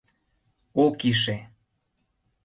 [0.83, 1.37] Ок ише.